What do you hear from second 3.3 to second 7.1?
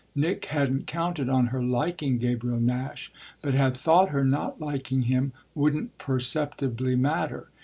but had thought her not liking him wouldn't perceptibly